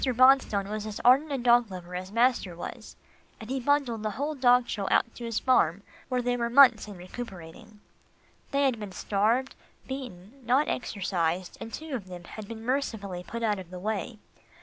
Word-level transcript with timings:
Bonstone 0.03 0.67
was 0.67 0.87
as 0.87 0.99
ardent 1.05 1.31
a 1.31 1.37
dog 1.37 1.69
lover 1.69 1.93
as 1.95 2.11
master 2.11 2.55
was, 2.55 2.95
and 3.39 3.51
he 3.51 3.59
bundled 3.59 4.01
the 4.01 4.09
whole 4.17 4.33
dog 4.33 4.67
show 4.67 4.87
out 4.89 5.13
to 5.13 5.25
his 5.25 5.37
farm, 5.37 5.83
where 6.09 6.23
they 6.23 6.35
were 6.35 6.49
months 6.49 6.87
in 6.87 6.97
recuperating. 6.97 7.81
They 8.49 8.63
had 8.63 8.79
been 8.79 8.93
starved, 8.93 9.53
beaten, 9.85 10.41
not 10.43 10.67
exercised, 10.67 11.55
and 11.61 11.71
two 11.71 11.93
of 11.93 12.07
them 12.07 12.23
had 12.23 12.45
to 12.49 12.55
be 12.55 12.59
mercifully 12.59 13.21
put 13.23 13.43
out 13.43 13.59
of 13.59 13.69
the 13.69 13.77
way. 13.77 14.17